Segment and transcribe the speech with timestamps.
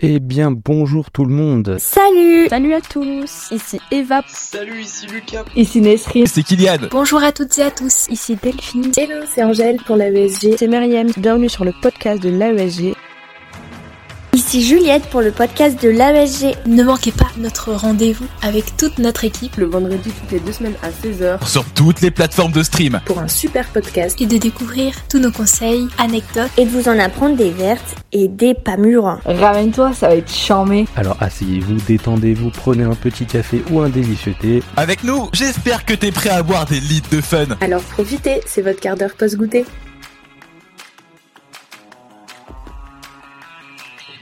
[0.00, 1.76] Eh bien, bonjour tout le monde.
[1.80, 4.22] Salut Salut à tous Ici Eva.
[4.28, 5.44] Salut, ici Lucas.
[5.56, 6.24] Ici Nesri.
[6.28, 6.86] C'est Kylian.
[6.92, 8.06] Bonjour à toutes et à tous.
[8.08, 8.92] Ici Delphine.
[8.96, 10.54] Hello, c'est Angèle pour l'AESG.
[10.56, 11.08] C'est Myriam.
[11.16, 12.94] Bienvenue sur le podcast de l'AESG.
[14.48, 16.56] Ici Juliette pour le podcast de l'AESG.
[16.66, 20.76] Ne manquez pas notre rendez-vous avec toute notre équipe Le vendredi toutes les deux semaines
[20.82, 22.98] à 16h Sur toutes les plateformes de stream.
[23.04, 24.18] pour un super podcast.
[24.22, 26.48] et de découvrir tous nos conseils, anecdotes.
[26.56, 29.20] et de vous en apprendre des vertes et des pas mûres.
[29.26, 30.86] Ramène-toi, ça va être charmé.
[30.96, 34.62] Alors asseyez-vous, détendez-vous, prenez un petit café ou un délicieux thé.
[34.78, 37.44] Avec nous, j'espère que t'es prêt à avoir des litres de fun.
[37.60, 39.66] Alors profitez, c'est votre quart d'heure post-goûter.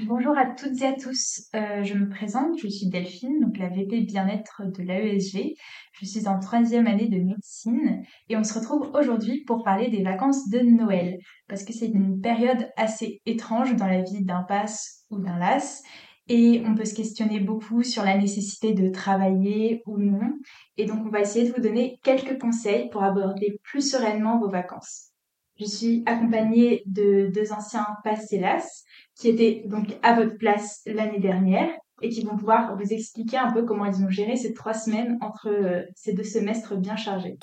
[0.04, 1.48] Bonjour à toutes et à tous.
[1.54, 5.54] Euh, je me présente, je suis Delphine, donc la VP bien-être de l'AESG.
[5.92, 10.02] Je suis en troisième année de médecine et on se retrouve aujourd'hui pour parler des
[10.02, 15.06] vacances de Noël parce que c'est une période assez étrange dans la vie d'un pass
[15.08, 15.82] ou d'un las
[16.28, 20.34] et on peut se questionner beaucoup sur la nécessité de travailler ou non.
[20.76, 24.50] Et donc on va essayer de vous donner quelques conseils pour aborder plus sereinement vos
[24.50, 25.15] vacances.
[25.58, 31.18] Je suis accompagnée de deux anciens pass hélas qui étaient donc à votre place l'année
[31.18, 31.70] dernière
[32.02, 35.16] et qui vont pouvoir vous expliquer un peu comment ils ont géré ces trois semaines
[35.22, 37.38] entre euh, ces deux semestres bien chargés.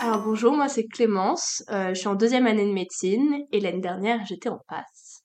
[0.00, 3.80] Alors bonjour, moi c'est Clémence, euh, je suis en deuxième année de médecine et l'année
[3.80, 5.24] dernière j'étais en passe.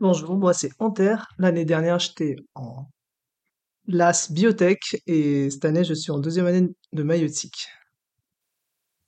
[0.00, 1.16] Bonjour, moi c'est Anter.
[1.38, 2.86] L'année dernière, j'étais en
[3.86, 7.68] LAS biotech et cette année, je suis en deuxième année de maïeutique.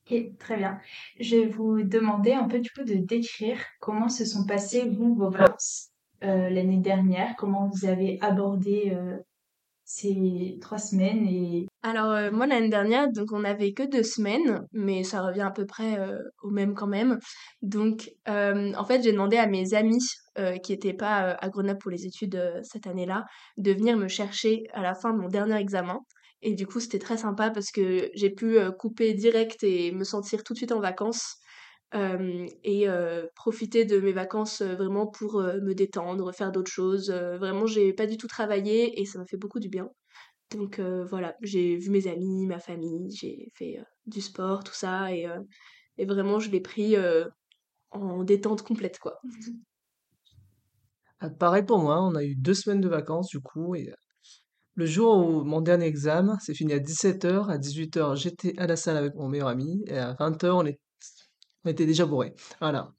[0.09, 0.79] Ok, très bien.
[1.19, 5.15] Je vais vous demander un peu du coup de décrire comment se sont passées vous
[5.15, 5.91] vos vacances
[6.23, 9.19] euh, l'année dernière, comment vous avez abordé euh,
[9.87, 14.67] ces trois semaines et Alors euh, moi l'année dernière, donc on n'avait que deux semaines,
[14.73, 17.21] mais ça revient à peu près euh, au même quand même.
[17.63, 20.05] Donc euh, en fait j'ai demandé à mes amis
[20.63, 23.25] qui n'étaient pas à Grenoble pour les études cette année-là
[23.57, 26.01] de venir me chercher à la fin de mon dernier examen.
[26.43, 30.45] Et du coup c'était très sympa parce que j'ai pu couper direct et me sentir
[30.45, 31.37] tout de suite en vacances.
[31.93, 32.87] Et
[33.35, 37.11] profiter de mes vacances vraiment pour me détendre, faire d'autres choses.
[37.11, 39.91] Vraiment, j'ai pas du tout travaillé et ça m'a fait beaucoup du bien.
[40.53, 45.27] Donc voilà, j'ai vu mes amis, ma famille, j'ai fait du sport, tout ça, et,
[45.99, 46.97] et vraiment je l'ai pris
[47.91, 49.21] en détente complète, quoi.
[51.21, 53.93] Ah, Pareil pour moi, on a eu deux semaines de vacances du coup et
[54.75, 57.51] le jour où mon dernier examen, c'est fini à 17h.
[57.51, 60.81] À 18h, j'étais à la salle avec mon meilleur ami et à 20h, on est-
[61.67, 62.33] on était déjà bourré.
[62.61, 62.93] Voilà.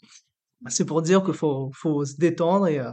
[0.67, 2.91] C'est pour dire qu'il faut, faut se détendre et euh,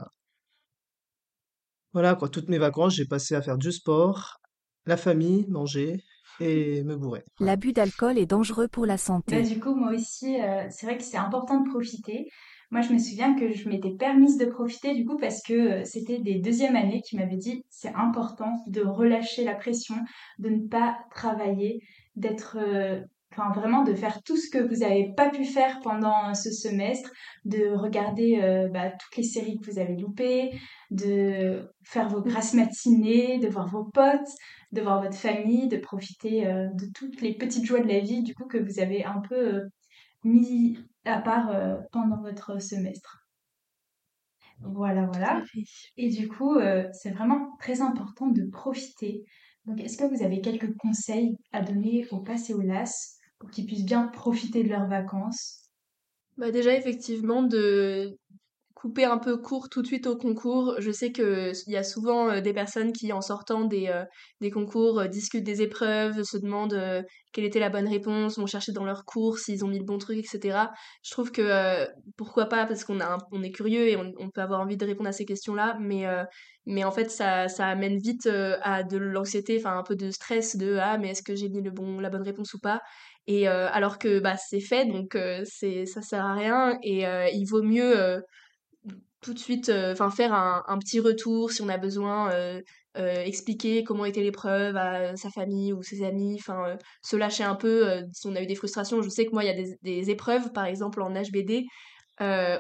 [1.93, 2.29] voilà quoi.
[2.29, 4.39] Toutes mes vacances, j'ai passé à faire du sport,
[4.87, 6.03] la famille, manger
[6.41, 7.23] et me bourrer.
[7.41, 9.43] L'abus d'alcool est dangereux pour la Bah, santé.
[9.43, 12.29] du coup, moi aussi, euh, c'est vrai que c'est important de profiter.
[12.71, 15.85] Moi, je me souviens que je m'étais permise de profiter du coup parce que euh,
[15.85, 19.95] c'était des deuxièmes années qui m'avaient dit c'est important de relâcher la pression,
[20.39, 21.81] de ne pas travailler,
[22.17, 23.01] d'être, euh,
[23.37, 27.11] enfin vraiment de faire tout ce que vous n'avez pas pu faire pendant ce semestre,
[27.45, 30.53] de regarder euh, bah, toutes les séries que vous avez loupées,
[30.91, 34.31] de faire vos grasses matinées, de voir vos potes,
[34.75, 38.23] de voir votre famille, de profiter euh, de toutes les petites joies de la vie
[38.23, 39.69] du coup que vous avez un peu euh,
[40.25, 43.21] mis à part euh, pendant votre semestre.
[44.61, 45.43] Voilà, voilà.
[45.97, 46.57] Et du coup,
[46.93, 49.25] c'est vraiment très important de profiter.
[49.67, 53.51] Donc, est-ce que vous avez quelques conseils à donner aux PASS et aux LAS pour
[53.51, 55.71] qu'ils puissent bien profiter de leurs vacances?
[56.37, 58.17] Bah déjà, effectivement, de
[58.75, 60.77] couper un peu court tout de suite au concours.
[60.81, 64.05] Je sais que il y a souvent euh, des personnes qui, en sortant des, euh,
[64.41, 68.73] des concours, euh, discutent des épreuves, se demandent quelle était la bonne réponse, vont chercher
[68.73, 70.73] dans leurs cours s'ils ont mis le bon truc, etc.
[71.05, 71.87] Je trouve que
[72.17, 74.85] pourquoi pas, parce qu'on a on est curieux et on, on peut avoir envie de
[74.87, 76.05] répondre à ces questions-là, mais
[76.67, 78.27] mais en fait ça ça amène vite
[78.63, 81.63] à de l'anxiété, enfin un peu de stress de ah mais est-ce que j'ai mis
[81.63, 82.81] le bon la bonne réponse ou pas?
[83.27, 87.07] Et euh, alors que bah c'est fait, donc euh, c'est ça sert à rien et
[87.07, 88.23] euh, il vaut mieux
[89.23, 92.31] tout de suite, enfin faire un, petit retour si on a besoin,
[92.95, 98.03] expliquer comment était l'épreuve à sa famille ou ses amis, enfin se lâcher un peu
[98.13, 99.01] si on a eu des frustrations.
[99.01, 101.65] Je sais que moi il y a des, épreuves, par exemple en HBD,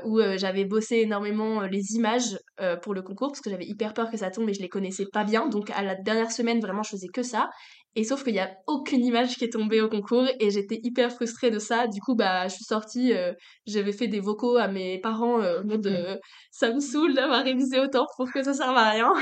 [0.07, 2.39] où j'avais bossé énormément les images
[2.81, 5.05] pour le concours parce que j'avais hyper peur que ça tombe et je les connaissais
[5.13, 5.47] pas bien.
[5.49, 7.51] Donc à la dernière semaine, vraiment, je faisais que ça.
[7.97, 11.13] Et sauf qu'il y a aucune image qui est tombée au concours et j'étais hyper
[11.13, 11.87] frustrée de ça.
[11.87, 13.33] Du coup, bah, je suis sortie, euh,
[13.67, 16.17] j'avais fait des vocaux à mes parents euh, en mode euh,
[16.51, 19.13] ça me saoule d'avoir révisé autant pour que ça serve à rien.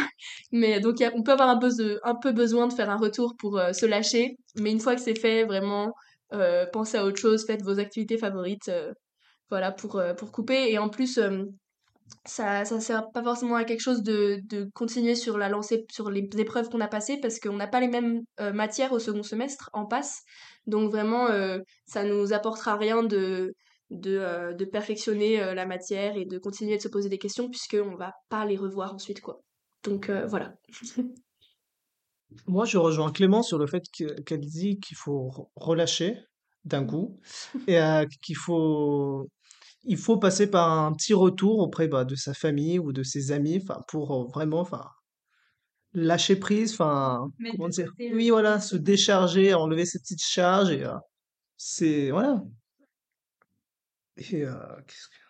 [0.52, 2.90] Mais donc, y a- on peut avoir un peu, de- un peu besoin de faire
[2.90, 4.36] un retour pour euh, se lâcher.
[4.56, 5.92] Mais une fois que c'est fait, vraiment,
[6.32, 8.68] euh, pensez à autre chose, faites vos activités favorites.
[8.68, 8.92] euh,
[9.50, 10.72] voilà, pour, pour couper.
[10.72, 11.18] Et en plus,
[12.24, 16.10] ça, ça sert pas forcément à quelque chose de, de continuer sur la lancée, sur
[16.10, 19.22] les épreuves qu'on a passées, parce qu'on n'a pas les mêmes euh, matières au second
[19.22, 20.22] semestre en passe.
[20.66, 23.52] Donc vraiment, euh, ça nous apportera rien de,
[23.90, 27.48] de, euh, de perfectionner euh, la matière et de continuer de se poser des questions,
[27.50, 29.40] puisqu'on va pas les revoir ensuite, quoi.
[29.84, 30.54] Donc voilà.
[32.46, 36.18] Moi, je rejoins Clément sur le fait que- qu'elle dit qu'il faut re- relâcher
[36.64, 37.18] d'un coup
[37.66, 37.80] et
[38.22, 39.28] qu'il faut,
[39.84, 43.32] il faut passer par un petit retour auprès bah, de sa famille ou de ses
[43.32, 44.84] amis, enfin, pour euh, vraiment, enfin,
[45.94, 47.92] lâcher prise, enfin, comment dire?
[47.98, 50.94] Oui, voilà, se décharger, enlever ses petites charges et euh,
[51.56, 52.42] c'est, voilà.
[54.16, 54.52] Et euh,
[54.86, 55.21] qu'est-ce que-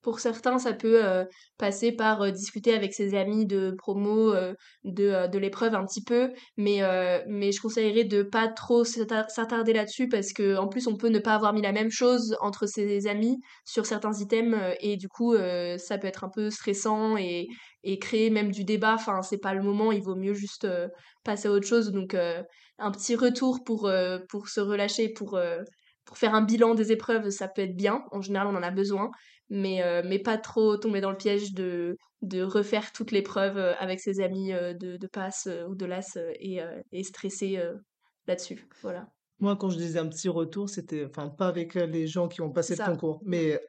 [0.00, 1.24] Pour certains, ça peut euh,
[1.58, 4.54] passer par euh, discuter avec ses amis de promo euh,
[4.84, 6.80] de, de l'épreuve un petit peu, mais,
[7.26, 11.08] mais je conseillerais de pas trop s'attar- s'attarder là-dessus parce que en plus on peut
[11.08, 15.08] ne pas avoir mis la même chose entre ses amis sur certains items et du
[15.08, 15.34] coup
[15.78, 17.48] ça peut être un peu stressant et,
[17.82, 18.94] et créer même du débat.
[18.94, 20.66] Enfin, c'est pas le moment, il vaut mieux juste
[21.24, 21.90] passer à autre chose.
[21.92, 23.90] Donc un petit retour pour,
[24.28, 25.38] pour se relâcher, pour,
[26.04, 28.04] pour faire un bilan des épreuves, ça peut être bien.
[28.12, 29.10] En général, on en a besoin
[29.50, 33.74] mais, euh, mais pas trop tomber dans le piège de, de refaire toute l'épreuve euh,
[33.78, 36.60] avec ses amis euh, de, de passe ou de LAS et,
[36.92, 37.58] et stresser
[38.26, 38.68] là-dessus.
[38.82, 39.08] Voilà.
[39.40, 42.50] Moi, quand je disais un petit retour, c'était, enfin, pas avec les gens qui ont
[42.50, 42.86] passé le ça.
[42.86, 43.60] concours, mais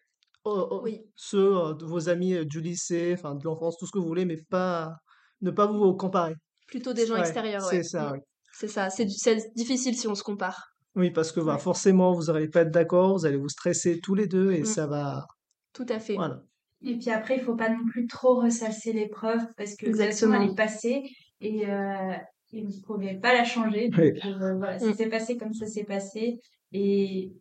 [0.43, 3.99] oh, oh, Oui, ceux de vos amis du lycée, enfin, de l'enfance, tout ce que
[3.99, 4.95] vous voulez, mais pas,
[5.41, 6.33] ne pas vous comparer.
[6.67, 7.83] plutôt des gens Ouais, extérieurs, c'est ouais.
[7.83, 8.13] ça, Mm.
[8.13, 8.19] oui.
[8.51, 8.89] C'est ça.
[8.89, 10.69] C'est du- c'est difficile si on se compare.
[10.95, 11.59] Oui, parce que bah, Ouais.
[11.59, 14.65] forcément, vous n'allez pas être d'accord, vous allez vous stresser tous les deux et Mm.
[14.65, 15.25] ça va.
[15.74, 16.16] Tout à fait.
[16.16, 16.44] Voilà.
[16.81, 20.36] Et puis après, il faut pas non plus trop ressasser l'épreuve parce que Exactement.
[20.42, 21.04] elle est passée
[21.42, 22.13] et, euh,
[22.54, 23.89] et vous ne pouvez pas la changer.
[23.98, 24.13] Oui.
[24.13, 24.94] Donc euh, voilà, ça Mm.
[24.94, 26.39] s'est passé comme ça s'est passé
[26.71, 27.33] et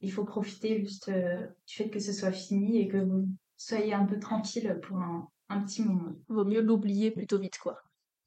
[0.00, 3.92] il faut profiter juste euh, du fait que ce soit fini et que vous soyez
[3.94, 6.12] un peu tranquille pour un, un petit moment.
[6.28, 7.78] Vaut mieux l'oublier plutôt vite, quoi.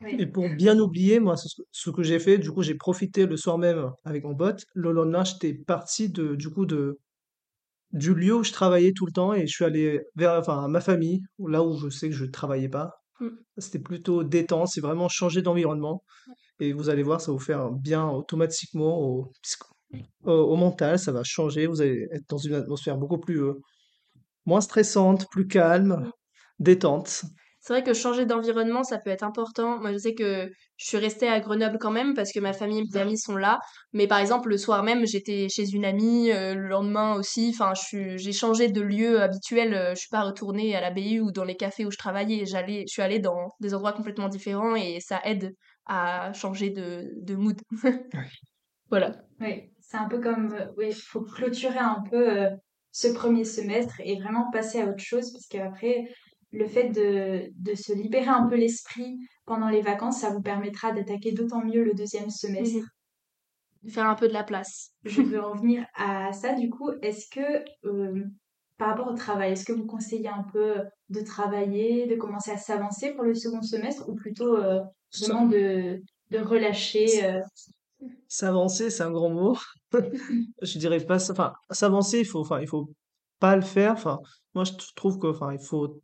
[0.08, 3.36] Et pour bien oublier, moi, ce, ce que j'ai fait, du coup, j'ai profité le
[3.36, 4.66] soir même avec mon pote.
[4.74, 7.00] Le lendemain, j'étais parti de, du coup, de,
[7.92, 10.82] du lieu où je travaillais tout le temps et je suis allé vers, enfin, ma
[10.82, 12.92] famille, là où je sais que je ne travaillais pas.
[13.20, 13.30] Mm.
[13.58, 16.04] C'était plutôt détente, c'est vraiment changer d'environnement.
[16.60, 19.74] Et vous allez voir, ça va vous faire bien automatiquement au, psycho-
[20.24, 21.68] au, au mental, ça va changer.
[21.68, 23.54] Vous allez être dans une atmosphère beaucoup plus, euh,
[24.46, 26.12] moins stressante, plus calme,
[26.60, 27.24] détente.
[27.62, 29.80] C'est vrai que changer d'environnement, ça peut être important.
[29.80, 32.80] Moi, je sais que je suis restée à Grenoble quand même parce que ma famille
[32.80, 33.60] et mes amis sont là.
[33.92, 37.52] Mais par exemple, le soir même, j'étais chez une amie, euh, le lendemain aussi.
[37.54, 39.74] Enfin, j'ai changé de lieu habituel.
[39.74, 42.46] euh, Je suis pas retournée à la BU ou dans les cafés où je travaillais.
[42.46, 45.54] J'allais, je suis allée dans des endroits complètement différents et ça aide
[45.86, 47.60] à changer de, de mood.
[48.90, 49.12] Voilà.
[49.40, 52.50] Oui, c'est un peu comme, euh, oui, il faut clôturer un peu euh,
[52.92, 56.06] ce premier semestre et vraiment passer à autre chose parce qu'après,
[56.52, 60.92] le fait de, de se libérer un peu l'esprit pendant les vacances, ça vous permettra
[60.92, 62.86] d'attaquer d'autant mieux le deuxième semestre.
[63.84, 63.90] Mhm.
[63.92, 64.92] Faire un peu de la place.
[65.04, 66.92] Je veux en venir à ça du coup.
[67.02, 68.24] Est-ce que, euh,
[68.78, 70.76] par rapport au travail, est-ce que vous conseillez un peu
[71.10, 74.82] de travailler, de commencer à s'avancer pour le second semestre ou plutôt euh,
[75.22, 76.02] vraiment de,
[76.32, 77.42] de relâcher euh,
[78.28, 79.58] S'avancer, c'est un grand mot.
[80.62, 81.34] Je dirais pas ça.
[81.34, 82.90] Enfin, s'avancer, il faut, enfin, il faut
[83.40, 83.94] pas le faire.
[83.94, 84.20] Enfin,
[84.54, 86.02] moi, je trouve que, enfin, il faut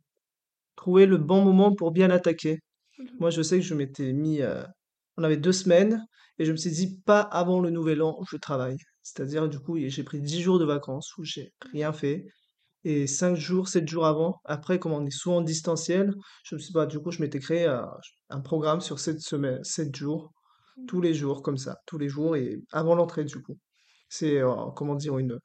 [0.76, 2.60] trouver le bon moment pour bien attaquer.
[3.18, 4.62] Moi, je sais que je m'étais mis, euh,
[5.16, 6.04] on avait deux semaines,
[6.38, 8.78] et je me suis dit, pas avant le nouvel an, je travaille.
[9.02, 12.26] C'est-à-dire, du coup, j'ai pris dix jours de vacances où j'ai rien fait.
[12.84, 16.60] Et cinq jours, sept jours avant, après, comme on est souvent en distanciel, je me
[16.60, 17.88] suis pas, du coup, je m'étais créé un,
[18.30, 20.32] un programme sur sept semaines, sept jours,
[20.86, 23.58] tous les jours, comme ça, tous les jours, et avant l'entrée, du coup.
[24.08, 25.38] C'est, euh, comment dire, une,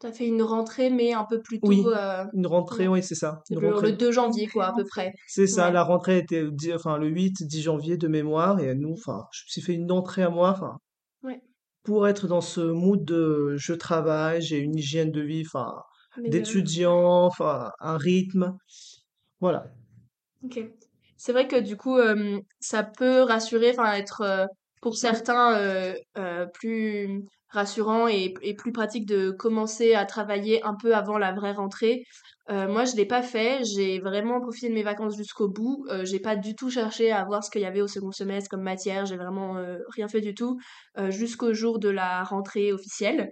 [0.00, 1.90] T'as fait une rentrée, mais un peu plus oui, tôt.
[1.92, 3.00] euh, une rentrée, ouais.
[3.00, 3.92] oui, c'est ça, une le, le rentrée.
[3.92, 5.12] 2 janvier, quoi, à peu près.
[5.26, 5.72] C'est ça, Ouais.
[5.72, 6.42] la rentrée était
[6.74, 9.92] enfin, le 8, 10 janvier de mémoire, et nous, enfin, je me suis fait une
[9.92, 10.78] entrée à moi, enfin,
[11.22, 11.42] Ouais.
[11.84, 15.74] pour être dans ce mood de je travaille, j'ai une hygiène de vie, enfin,
[16.16, 18.56] d'étudiant, enfin, un rythme,
[19.40, 19.66] voilà.
[20.42, 20.60] Ok.
[21.18, 24.46] C'est vrai que du coup, euh, ça peut rassurer, enfin être euh,
[24.80, 25.92] pour certains
[26.54, 32.04] plus rassurant et, plus pratique de commencer à travailler un peu avant la vraie rentrée.
[32.50, 33.62] Euh, moi, je l'ai pas fait.
[33.64, 35.86] J'ai vraiment profité de mes vacances jusqu'au bout.
[35.90, 38.50] Euh, j'ai pas du tout cherché à voir ce qu'il y avait au second semestre
[38.50, 39.06] comme matière.
[39.06, 40.58] J'ai vraiment euh, rien fait du tout
[41.08, 43.30] jusqu'au jour de la rentrée officielle.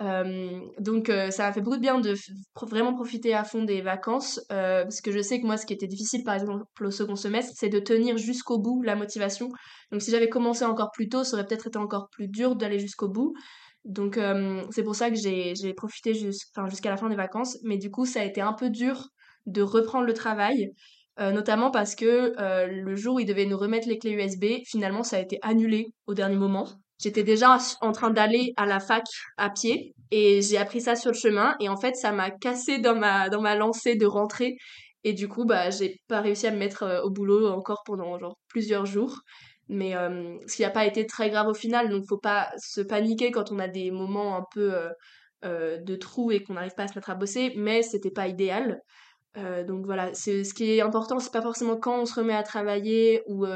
[0.00, 2.14] Donc ça m'a fait beaucoup de bien de
[2.62, 5.86] vraiment profiter à fond des vacances parce que je sais que moi ce qui était
[5.86, 9.50] difficile par exemple au second semestre c'est de tenir jusqu'au bout la motivation
[9.92, 12.80] donc si j'avais commencé encore plus tôt ça aurait peut-être été encore plus dur d'aller
[12.80, 13.34] jusqu'au bout
[13.84, 14.18] Donc
[14.70, 17.58] c'est pour ça que j'ai j'ai profité jusqu'à la fin des vacances.
[17.64, 19.08] Mais du coup, ça a été un peu dur
[19.46, 20.72] de reprendre le travail,
[21.18, 22.32] notamment parce que
[22.66, 25.92] le jour où ils devaient nous remettre les clés USB, finalement, ça a été annulé
[26.06, 26.66] au dernier moment.
[26.98, 29.04] J'étais déjà en train d'aller à la fac
[29.36, 32.78] à pied et j'ai appris ça sur le chemin et en fait ça m'a cassé
[32.78, 34.56] dans ma dans ma lancée de rentrée
[35.02, 38.38] et du coup bah j'ai pas réussi à me mettre au boulot encore pendant genre
[38.48, 39.20] plusieurs jours.
[39.68, 39.92] Mais
[40.46, 43.50] ce qui n'a pas été très grave au final donc faut pas se paniquer quand
[43.50, 44.72] on a des moments un peu
[45.42, 48.80] de trou et qu'on n'arrive pas à se mettre à bosser mais c'était pas idéal.
[49.66, 53.22] Donc voilà ce qui est important c'est pas forcément quand on se remet à travailler
[53.26, 53.46] ou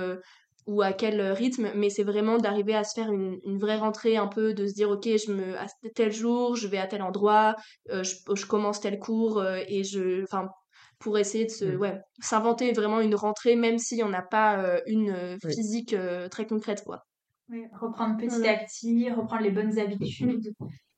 [0.69, 4.19] ou à quel rythme, mais c'est vraiment d'arriver à se faire une, une, vraie rentrée
[4.19, 7.01] un peu, de se dire ok, je me à tel jour, je vais à tel
[7.01, 7.57] endroit,
[7.91, 10.51] euh, je, je, commence tel cours euh, et je, enfin,
[10.99, 11.81] pour essayer de se, mmh.
[11.81, 15.97] ouais, s'inventer vraiment une rentrée, même s'il n'y en a pas euh, une physique
[16.31, 17.03] très concrète, quoi.
[17.49, 20.53] Oui, reprendre petit à petit, reprendre les bonnes habitudes.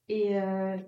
[0.09, 0.33] Et,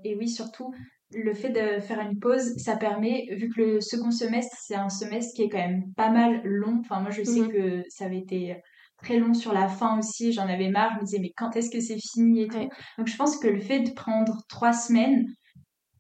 [0.03, 0.75] et oui, surtout,
[1.13, 4.89] le fait de faire une pause, ça permet, vu que le second semestre, c'est un
[4.89, 6.81] semestre qui est quand même pas mal long.
[6.81, 8.57] Enfin, moi, je sais mmh que ça avait été
[9.03, 10.33] très long sur la fin aussi.
[10.33, 10.93] J'en avais marre.
[10.95, 12.69] Je me disais, mais quand est-ce que c'est fini et tout.
[12.99, 15.27] Donc, je pense que le fait de prendre trois semaines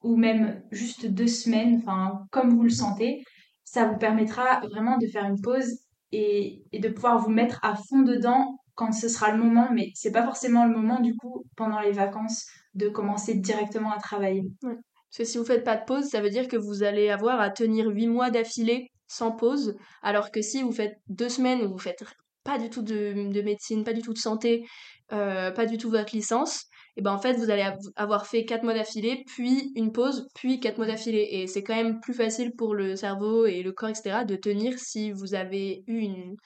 [0.02, 3.22] ou même juste deux semaines, enfin, comme vous le sentez,
[3.64, 5.80] ça vous permettra vraiment de faire une pause
[6.10, 9.68] et, et de pouvoir vous mettre à fond dedans quand ce sera le moment.
[9.72, 13.98] Mais c'est pas forcément le moment, du coup, pendant les vacances, de commencer directement à
[13.98, 14.44] travailler.
[14.62, 17.40] Parce que si vous faites pas de pause, ça veut dire que vous allez avoir
[17.40, 21.72] à tenir huit mois d'affilée sans pause, alors que si vous faites deux semaines où
[21.72, 22.02] vous faites
[22.44, 24.64] pas du tout de, médecine, pas du tout de santé,
[25.12, 26.64] euh, pas du tout votre licence,
[26.96, 27.64] et ben en fait vous allez
[27.96, 31.28] avoir fait quatre mois d'affilée, puis une pause, puis quatre mois d'affilée.
[31.30, 34.78] Et c'est quand même plus facile pour le cerveau et le corps, etc., de tenir
[34.78, 36.36] si vous avez eu une,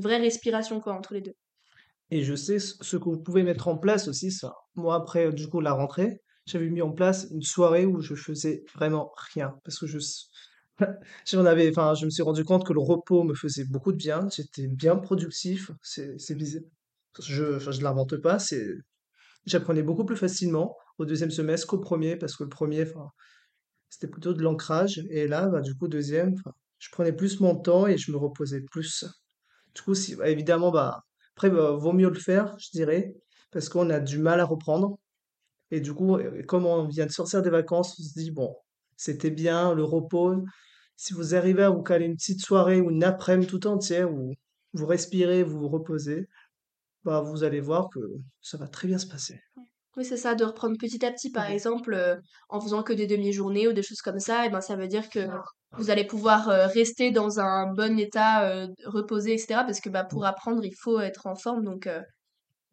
[0.00, 1.34] vraie respiration entre les deux.
[2.10, 4.54] Et je sais ce que vous pouvez mettre en place aussi, ça.
[4.74, 8.64] Moi, après, du coup, la rentrée, j'avais mis en place une soirée où je faisais
[8.74, 9.98] vraiment rien parce que je
[11.26, 13.96] j'en avais enfin je me suis rendu compte que le repos me faisait beaucoup de
[13.96, 16.62] bien, j'étais bien productif, c'est c'est bizarre.
[17.20, 18.66] Je enfin je l'invente pas, c'est
[19.46, 23.10] j'apprenais beaucoup plus facilement au deuxième semestre qu'au premier parce que le premier enfin
[23.90, 26.34] c'était plutôt de l'ancrage et là bah, du coup deuxième
[26.78, 29.04] je prenais plus mon temps et je me reposais plus.
[29.74, 31.02] Du coup si bah, évidemment bah
[31.36, 33.14] après bah, vaut mieux le faire, je dirais
[33.52, 34.98] parce qu'on a du mal à reprendre
[35.72, 38.54] et du coup, comme on vient de sortir des vacances, on se dit, bon,
[39.02, 40.44] c'était bien, le repos.
[40.96, 44.32] Si vous arrivez à vous caler une petite soirée ou une après-midi tout entière où
[44.74, 46.28] vous respirez, vous vous reposez,
[47.04, 47.98] bah, vous allez voir que
[48.40, 49.40] ça va très bien se passer.
[49.96, 52.16] Oui, c'est ça, de reprendre petit à petit, par exemple, euh,
[52.48, 55.10] en faisant que des demi-journées ou des choses comme ça, et ben ça veut dire
[55.10, 55.26] que
[55.76, 59.64] vous allez pouvoir euh, rester dans un bon état, reposé, etc.
[59.66, 61.88] Parce que bah, pour apprendre, il faut être en forme, donc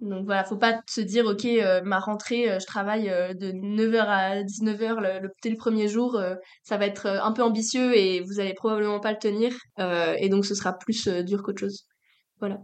[0.02, 3.52] donc voilà, faut pas se dire, ok, euh, ma rentrée, euh, je travaille euh, de
[3.52, 6.22] 9h à 19h le, le, le premier jour,
[6.64, 9.54] ça va être un peu ambitieux et vous allez probablement pas le tenir.
[9.78, 11.86] et donc ce sera plus dur qu'autre chose.
[12.40, 12.60] Voilà.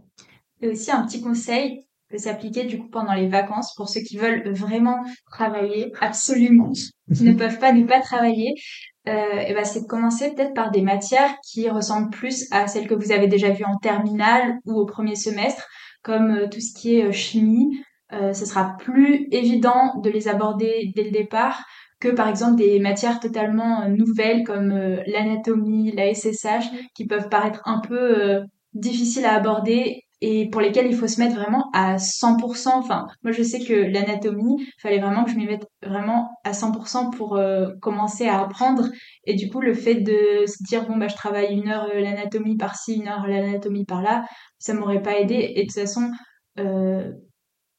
[0.62, 4.16] Et aussi un petit conseil peut s'appliquer du coup pendant les vacances pour ceux qui
[4.16, 6.72] veulent vraiment travailler absolument,
[7.14, 8.54] qui ne peuvent pas ne pas travailler.
[9.06, 12.94] et ben c'est de commencer peut-être par des matières qui ressemblent plus à celles que
[12.94, 15.66] vous avez déjà vues en terminale ou au premier semestre
[16.06, 17.76] comme euh, tout ce qui est euh, chimie,
[18.12, 21.64] euh, ce sera plus évident de les aborder dès le départ
[21.98, 24.68] que par exemple des matières totalement nouvelles comme
[25.06, 28.42] l'anatomie, la SSH, qui peuvent paraître un peu
[28.74, 32.68] difficiles à aborder et pour lesquelles il faut se mettre vraiment à 100%.
[32.74, 37.10] Enfin, moi je sais que l'anatomie, fallait vraiment que je m'y mette vraiment à 100%
[37.10, 37.38] pour
[37.80, 38.88] commencer à apprendre.
[39.24, 42.56] Et du coup, le fait de se dire bon bah je travaille une heure l'anatomie
[42.56, 44.24] par-ci, une heure l'anatomie par-là,
[44.58, 45.52] ça m'aurait pas aidé.
[45.54, 46.10] Et de toute façon,
[46.58, 47.12] euh,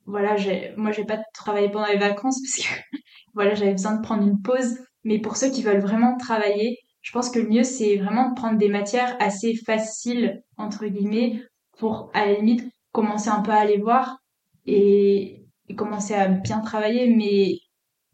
[0.08, 0.36] voilà,
[0.78, 2.98] moi, j'ai pas travaillé pendant les vacances parce que,
[3.34, 4.80] voilà, j'avais besoin de prendre une pause.
[5.04, 8.36] Mais pour ceux qui veulent vraiment travailler, je pense que le mieux, c'est vraiment de
[8.36, 11.42] prendre des matières assez faciles, entre guillemets,
[11.78, 14.18] pour, à la limite, commencer un peu à aller voir
[14.66, 17.08] et, et commencer à bien travailler.
[17.08, 17.60] Mais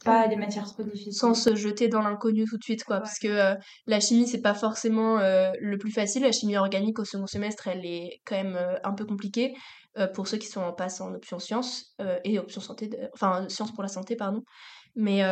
[0.03, 1.13] pas des matières trop difficiles.
[1.13, 2.99] Sans se jeter dans l'inconnu tout de suite, quoi.
[2.99, 3.55] Parce que euh,
[3.87, 6.23] la chimie, c'est pas forcément euh, le plus facile.
[6.23, 9.53] La chimie organique au second semestre, elle est quand même euh, un peu compliquée
[10.15, 13.83] pour ceux qui sont en passe en option sciences et option santé, enfin sciences pour
[13.83, 14.41] la santé, pardon.
[14.95, 15.23] Mais,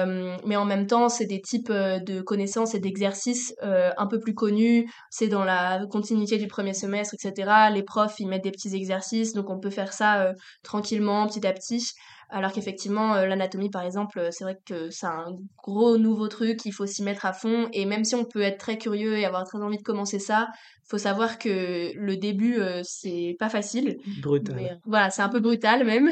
[0.45, 4.89] mais en même temps, c'est des types de connaissances et d'exercices un peu plus connus.
[5.11, 7.69] C'est dans la continuité du premier semestre, etc.
[7.71, 11.53] Les profs, ils mettent des petits exercices, donc on peut faire ça tranquillement, petit à
[11.53, 11.93] petit.
[12.31, 16.61] Alors qu'effectivement, euh, l'anatomie, par exemple, euh, c'est vrai que c'est un gros nouveau truc,
[16.65, 17.67] il faut s'y mettre à fond.
[17.73, 20.47] Et même si on peut être très curieux et avoir très envie de commencer ça,
[20.89, 23.97] faut savoir que le début, euh, c'est pas facile.
[24.21, 24.79] Brutal.
[24.85, 26.09] voilà, c'est un peu brutal même.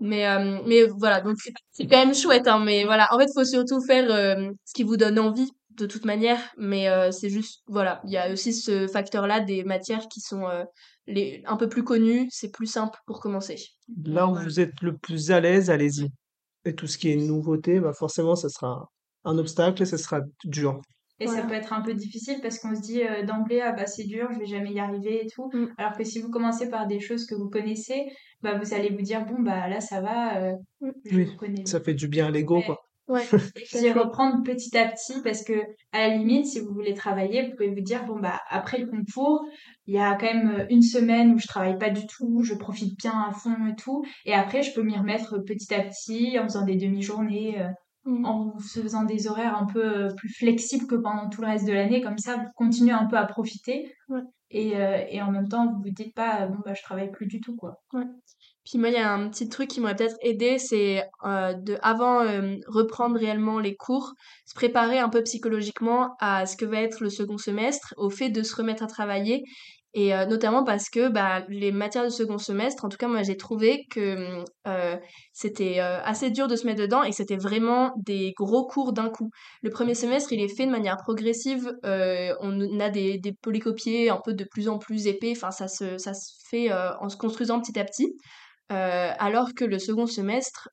[0.00, 1.36] Mais, euh, mais voilà, donc
[1.70, 3.08] c'est quand même chouette, hein, mais voilà.
[3.12, 6.38] En fait, faut surtout faire euh, ce qui vous donne envie, de toute manière.
[6.58, 10.46] Mais euh, c'est juste, voilà, il y a aussi ce facteur-là des matières qui sont
[11.06, 13.56] les, un peu plus connues, c'est plus simple pour commencer.
[14.04, 16.10] Là où vous êtes le plus à l'aise, allez-y.
[16.64, 18.90] Et tout ce qui est nouveauté, bah forcément, ça sera
[19.24, 20.80] un obstacle et ça sera dur.
[21.18, 23.86] Et ça peut être un peu difficile parce qu'on se dit euh, d'emblée, ah bah
[23.86, 25.48] c'est dur, je vais jamais y arriver et tout.
[25.52, 25.68] Mm.
[25.78, 28.04] Alors que si vous commencez par des choses que vous connaissez,
[28.42, 30.90] bah vous allez vous dire, bon bah là ça va, euh, Mm.
[31.06, 31.64] je Oui, connais.
[31.66, 32.64] ça fait du bien à l'ego, Ouais.
[32.66, 32.78] quoi.
[33.08, 33.22] Ouais,
[33.56, 35.52] Et puis reprendre petit à petit parce que
[35.92, 38.86] à la limite, si vous voulez travailler, vous pouvez vous dire, bon bah après le
[38.88, 39.42] concours,
[39.86, 42.54] il y a quand même euh, une semaine où je travaille pas du tout, je
[42.54, 44.04] profite bien à fond et tout.
[44.24, 47.60] Et après, je peux m'y remettre petit à petit en faisant des demi-journées.
[47.62, 47.68] euh,
[48.06, 48.24] Mm.
[48.24, 51.72] en faisant des horaires un peu euh, plus flexibles que pendant tout le reste de
[51.72, 52.00] l'année.
[52.00, 53.92] Comme ça, vous continuez un peu à profiter.
[54.08, 54.22] Ouais.
[54.50, 57.10] Et, euh, et en même temps, vous vous dites pas, euh, bon, bah, je travaille
[57.10, 57.82] plus du tout, quoi.
[57.92, 58.04] Ouais.
[58.64, 61.78] Puis moi, il y a un petit truc qui m'aurait peut-être aidé, c'est euh, de,
[61.82, 64.12] avant euh, reprendre réellement les cours,
[64.44, 68.28] se préparer un peu psychologiquement à ce que va être le second semestre, au fait
[68.30, 69.44] de se remettre à travailler,
[69.96, 73.22] et euh, notamment parce que bah, les matières du second semestre, en tout cas moi
[73.22, 74.96] j'ai trouvé que euh,
[75.32, 78.92] c'était euh, assez dur de se mettre dedans et que c'était vraiment des gros cours
[78.92, 79.30] d'un coup.
[79.62, 84.20] Le premier semestre, il est fait de manière progressive, on a des, des polycopiés un
[84.22, 87.58] peu de plus en plus épais, enfin ça se, ça se fait en se construisant
[87.58, 88.18] petit à petit.
[88.68, 90.68] Alors que le second semestre,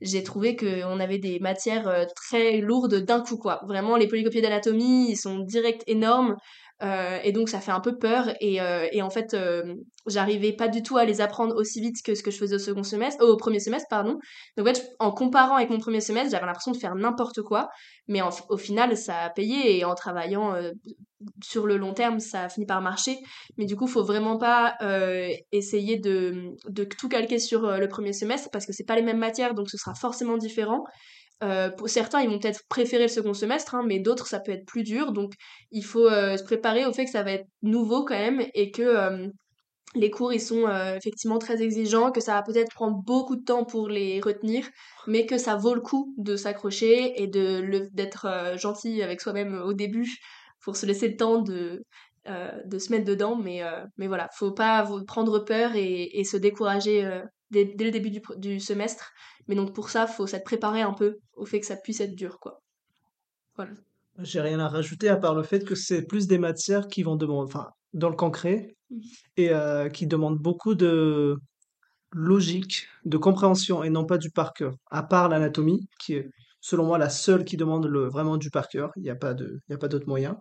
[0.00, 3.60] j'ai trouvé qu'on avait des matières très lourdes d'un coup, quoi.
[3.68, 6.34] Vraiment, les polycopiés d'anatomie, ils sont direct énormes.
[6.82, 9.74] Euh, et donc ça fait un peu peur et, euh, en fait euh,
[10.06, 12.58] j'arrivais pas du tout à les apprendre aussi vite que ce que je faisais au
[12.58, 14.18] second semestre au premier semestre pardon
[14.56, 17.68] donc en comparant avec mon premier semestre j'avais l'impression de faire n'importe quoi
[18.08, 20.56] mais au final ça a payé et en travaillant
[21.42, 23.16] sur le long terme ça a fini par marcher
[23.56, 24.76] mais du coup, faut vraiment pas
[25.52, 29.18] essayer de, de tout calquer sur le premier semestre parce que c'est pas les mêmes
[29.18, 30.84] matières, donc ce sera forcément différent.
[31.42, 34.52] Euh, pour certains, ils vont peut-être préférer le second semestre, hein, mais d'autres, ça peut
[34.52, 35.12] être plus dur.
[35.12, 35.34] Donc,
[35.70, 38.70] il faut euh, se préparer au fait que ça va être nouveau quand même et
[38.70, 39.28] que euh,
[39.94, 40.66] les cours, ils sont
[40.96, 44.66] effectivement très exigeants, que ça va peut-être prendre beaucoup de temps pour les retenir,
[45.06, 49.74] mais que ça vaut le coup de s'accrocher et de d'être gentil avec soi-même au
[49.74, 50.08] début
[50.62, 51.84] pour se laisser le temps de,
[52.64, 53.36] de se mettre dedans.
[53.36, 53.60] Mais,
[53.98, 59.12] mais voilà, faut pas prendre peur et, se décourager dès, le début du semestre.
[59.48, 62.14] Mais donc pour ça, faut s'être préparé un peu au fait que ça puisse être
[62.14, 62.62] dur, quoi.
[63.56, 63.72] Voilà.
[64.18, 67.16] J'ai rien à rajouter à part le fait que c'est plus des matières qui vont
[67.16, 69.00] demander, enfin, dans le concret, Mhm.
[69.38, 71.36] et euh, qui demandent beaucoup de
[72.12, 74.74] logique, de compréhension, et non pas du par cœur.
[74.90, 78.68] À part l'anatomie, qui est, selon moi, la seule qui demande le, vraiment du par
[78.68, 78.90] cœur.
[78.96, 80.38] Il n'y a pas d'autre moyen.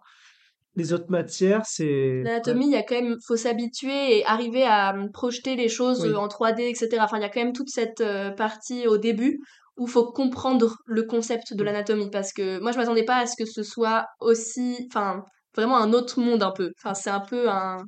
[0.75, 2.21] Les autres matières, c'est...
[2.23, 6.01] L'anatomie, il y a quand même, faut s'habituer et arriver à hum, projeter les choses
[6.01, 6.09] Oui.
[6.09, 7.03] euh, en 3D, etc.
[7.03, 9.39] Enfin, il y a quand même toute cette euh, partie au début
[9.77, 11.65] où faut comprendre le concept de Oui.
[11.65, 15.23] l'anatomie parce que moi, je m'attendais pas à ce que ce soit aussi, enfin,
[15.55, 16.71] vraiment un autre monde un peu.
[16.77, 17.83] Enfin, c'est un peu un,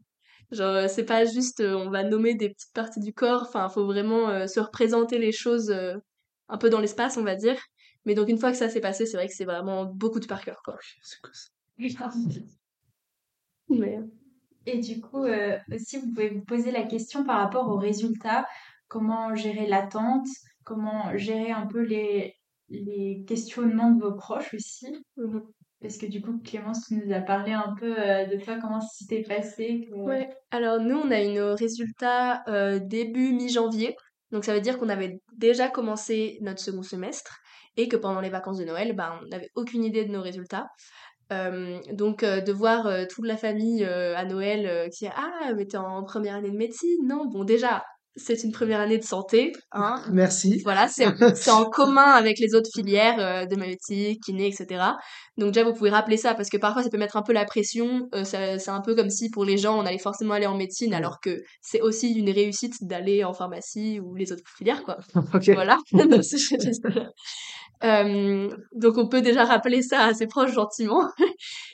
[0.51, 3.43] genre, euh, c'est pas juste, on va nommer des petites parties du corps.
[3.47, 5.95] Enfin, faut vraiment euh, se représenter les choses euh,
[6.49, 7.59] un peu dans l'espace, on va dire.
[8.05, 10.27] Mais donc, une fois que ça s'est passé, c'est vrai que c'est vraiment beaucoup de
[10.27, 10.77] par cœur, quoi.
[11.01, 11.49] c'est que ça?
[13.69, 13.99] Mais...
[14.65, 18.45] Et du coup, euh, aussi, vous pouvez vous poser la question par rapport aux résultats,
[18.87, 20.27] comment gérer l'attente,
[20.63, 22.35] comment gérer un peu les,
[22.69, 24.87] les questionnements de vos proches aussi?
[25.17, 25.43] Mhm.
[25.81, 28.79] Parce que du coup, Clémence, tu nous as parlé un peu euh, de toi, comment
[28.79, 29.89] s'était passé.
[29.91, 33.97] Ouais, alors nous, on a eu nos résultats euh, début mi-janvier.
[34.31, 37.37] Donc ça veut dire qu'on avait déjà commencé notre second semestre
[37.75, 40.69] et que pendant les vacances de Noël, ben, on n'avait aucune idée de nos résultats.
[41.33, 45.65] Euh, donc euh, de voir euh, toute la famille à Noël qui dit Ah, mais
[45.65, 47.25] t'es en première année de médecine, non?
[47.25, 47.83] Bon, déjà,
[48.15, 50.01] c'est une première année de santé, hein.
[50.11, 50.61] Merci.
[50.63, 54.83] Voilà, c'est c'est en commun avec les autres filières euh, de maïeutique, kiné, etc.
[55.37, 57.45] Donc déjà, vous pouvez rappeler ça parce que parfois, ça peut mettre un peu la
[57.45, 58.07] pression.
[58.13, 60.93] Euh, c'est un peu comme si pour les gens, on allait forcément aller en médecine
[60.93, 64.97] alors que c'est aussi une réussite d'aller en pharmacie ou les autres filières, quoi.
[65.33, 65.49] Ok.
[65.49, 65.77] Voilà.
[67.83, 71.09] Euh, donc on peut déjà rappeler ça à ses proches gentiment.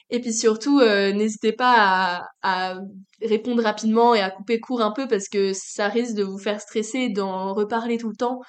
[0.10, 2.80] Et puis surtout, euh, n'hésitez pas à, à
[3.22, 6.60] répondre rapidement et à couper court un peu parce que ça risque de vous faire
[6.62, 8.40] stresser, d'en reparler tout le temps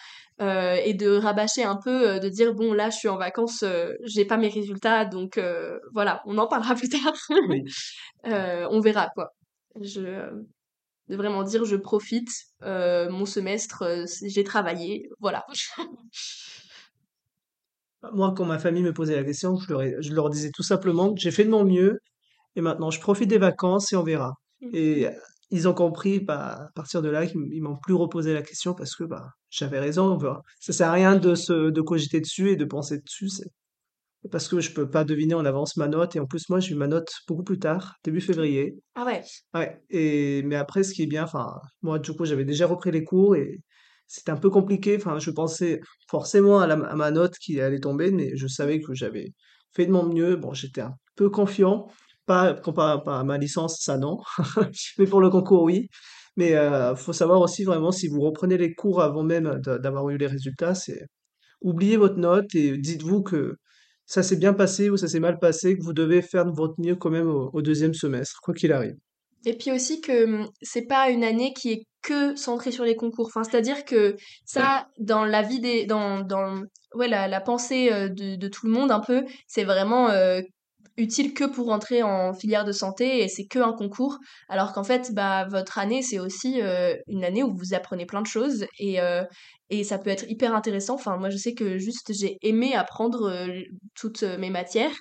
[0.41, 3.63] euh, et de rabâcher un peu, euh, de dire bon là je suis en vacances,
[3.63, 5.39] euh, j'ai pas mes résultats, donc
[5.93, 7.13] voilà, on en parlera plus tard.
[7.49, 7.63] Oui.
[8.25, 9.33] On verra quoi.
[9.81, 10.31] Je
[11.09, 12.31] de vraiment dire je profite,
[12.63, 13.85] mon semestre,
[14.23, 15.45] j'ai travaillé, voilà.
[18.13, 20.63] Moi, quand ma famille me posait la question, je leur, ai- je leur disais tout
[20.63, 21.99] simplement que j'ai fait de mon mieux
[22.57, 24.35] et maintenant je profite des vacances et on verra.
[24.75, 25.09] Et
[25.51, 28.75] ils ont compris, bah, à partir de là, qu'ils ils m'ont plus reposé la question
[28.75, 30.17] parce que bah, j'avais raison.
[30.17, 33.29] Bah, ça sert à rien de se de cogiter dessus et de penser dessus.
[33.31, 33.51] C'est
[34.31, 36.17] parce que je peux pas deviner en avance ma note.
[36.17, 38.75] Et en plus, moi, j'ai eu ma note beaucoup plus tard, début février.
[38.95, 39.23] Ah ouais.
[39.55, 39.81] Ouais.
[39.91, 41.47] Et mais après, ce qui est bien, enfin,
[41.83, 43.61] moi, du coup, j'avais déjà repris les cours et
[44.11, 44.99] c'était un peu compliqué.
[44.99, 49.33] Je pensais forcément à, ma note qui allait tomber, mais je savais que j'avais
[49.73, 50.35] fait de mon mieux.
[50.35, 51.87] Bon, j'étais un peu confiant.
[52.27, 54.19] Pas comparé à ma licence, ça non.
[54.99, 55.89] Mais pour le concours, oui.
[56.37, 60.09] Mais euh, faut savoir aussi vraiment si vous reprenez les cours avant même d'a- d'avoir
[60.11, 61.07] eu les résultats, c'est
[61.61, 63.57] oubliez votre note et dites-vous que
[64.07, 66.75] ça s'est bien passé ou ça s'est mal passé, que vous devez faire de votre
[66.79, 68.97] mieux quand même au, au deuxième semestre, quoi qu'il arrive.
[69.45, 72.97] Et puis aussi que hum, c'est pas une année qui est que centrée sur les
[72.97, 73.27] concours.
[73.27, 76.63] Enfin, c'est-à-dire que ça, dans la vie des, dans, dans,
[76.95, 80.41] ouais, la, la pensée euh, de, de tout le monde un peu, c'est vraiment euh,
[81.01, 84.19] utile que pour rentrer en filière de santé et c'est que un concours.
[84.49, 88.23] Alors qu'en fait, bah, votre année, c'est aussi euh, une année où vous apprenez plein
[88.23, 89.25] de choses et, euh,
[89.71, 90.95] et ça peut être hyper intéressant.
[90.95, 93.47] Enfin, moi, je sais que juste j'ai aimé apprendre euh,
[93.95, 94.95] toutes mes matières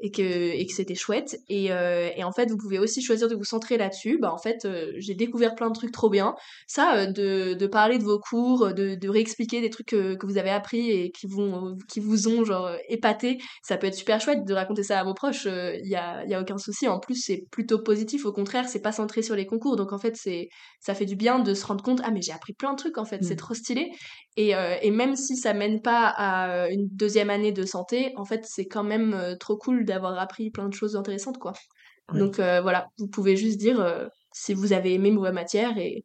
[0.00, 1.36] et que, et que c'était chouette.
[1.48, 4.18] Et, et en fait, vous pouvez aussi choisir de vous centrer là-dessus.
[4.20, 6.34] Bah, en fait, j'ai découvert plein de trucs trop bien.
[6.66, 10.50] Ça, de, de parler de vos cours, de, réexpliquer des trucs que, que vous avez
[10.50, 11.26] appris et qui
[11.88, 15.14] qui vous ont genre épaté, ça peut être super chouette de raconter ça à vos
[15.14, 15.45] proches.
[15.46, 16.88] Il y a, y a aucun souci.
[16.88, 18.24] En plus, c'est plutôt positif.
[18.26, 19.76] Au contraire, c'est pas centré sur les concours.
[19.76, 20.48] Donc en fait, c'est,
[20.80, 22.98] ça fait du bien de se rendre compte, ah mais j'ai appris plein de trucs
[22.98, 23.38] en fait, c'est Mm.
[23.38, 23.90] trop stylé.
[24.36, 28.24] Et, euh, et même si ça mène pas à une deuxième année de santé, en
[28.24, 31.52] fait, c'est quand même euh, trop cool d'avoir appris plein de choses intéressantes, quoi.
[32.12, 36.04] Donc euh, voilà, vous pouvez juste dire si vous avez aimé vos matières et,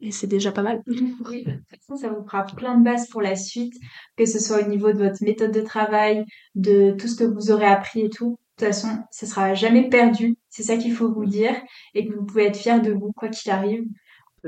[0.00, 0.82] et c'est déjà pas mal.
[0.88, 3.74] Oui, de toute façon, ça vous fera plein de bases pour la suite,
[4.16, 6.24] que ce soit au niveau de votre méthode de travail,
[6.56, 8.38] de tout ce que vous aurez appris et tout.
[8.56, 10.36] De toute façon, ça sera jamais perdu.
[10.48, 11.54] C'est ça qu'il faut vous dire
[11.94, 13.84] et que vous pouvez être fier de vous, quoi qu'il arrive.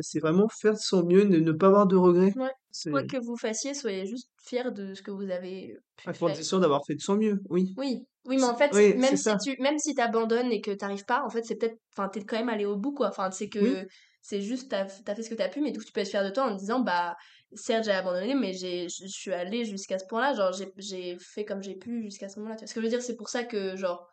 [0.00, 2.32] C'est vraiment faire de son mieux, ne, ne pas avoir de regrets.
[2.36, 2.50] Ouais.
[2.90, 6.28] Quoi que vous fassiez, soyez juste fiers de ce que vous avez pu à faire.
[6.28, 7.74] condition d'avoir fait de son mieux, oui.
[7.78, 11.06] Oui, oui, mais en fait, Oui, même si tu, même si t'abandonnes et que t'arrives
[11.06, 13.08] pas, en fait, c'est peut-être, enfin, t'es quand même allé au bout, quoi.
[13.08, 13.88] Enfin, c'est que Oui.
[14.26, 16.08] C'est juste, t'as, t'as fait ce que t'as pu, mais du coup, tu peux être
[16.08, 17.16] fier de toi en te disant, bah,
[17.54, 21.62] certes, j'ai abandonné, mais j'ai, je suis allée jusqu'à ce point-là, genre, j'ai, fait comme
[21.62, 22.56] j'ai pu jusqu'à ce moment-là.
[22.56, 23.02] Tu vois ce que je veux dire?
[23.02, 24.08] C'est pour ça que, genre,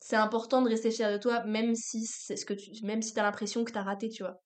[0.00, 3.12] c'est important de rester fier de toi, même si c'est ce que tu, même si
[3.14, 4.36] t'as l'impression que t'as raté, tu vois.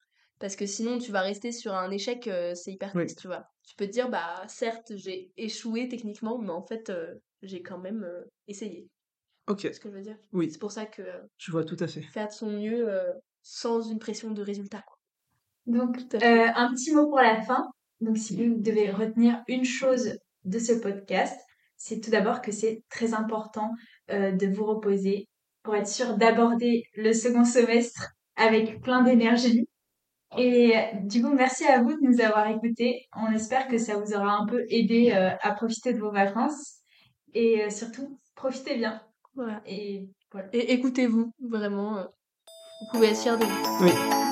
[0.41, 3.05] Parce que sinon, tu vas rester sur un échec, euh, c'est hyper Oui.
[3.05, 3.45] triste, tu vois.
[3.69, 7.79] Tu peux te dire, bah, certes, j'ai échoué techniquement, mais en fait, euh, j'ai quand
[7.79, 8.89] même euh, essayé.
[9.47, 10.19] Ok, C'est ce que je veux dire?
[10.33, 11.03] oui, C'est pour ça que
[11.39, 12.07] je vois tout à fait.
[12.13, 12.89] faire de son mieux
[13.43, 14.97] sans une pression de résultat, quoi.
[15.67, 17.65] Donc, euh, un petit mot pour la fin.
[18.01, 21.39] Donc, si vous devez retenir une chose de ce podcast,
[21.77, 23.71] c'est tout d'abord que c'est très important
[24.11, 25.29] euh, de vous reposer
[25.63, 29.67] pour être sûr d'aborder le second semestre avec plein d'énergie.
[30.39, 33.07] Et euh, du coup, merci à vous de nous avoir écoutés.
[33.17, 36.79] On espère que ça vous aura un peu aidé euh, à profiter de vos vacances.
[37.35, 39.01] Et euh, surtout, profitez bien.
[39.35, 39.61] Voilà.
[39.67, 40.49] Et voilà.
[40.53, 41.99] Et écoutez-vous, vraiment.
[41.99, 42.05] euh,
[42.81, 43.85] vous pouvez être fiers de vous.
[43.85, 44.32] Oui.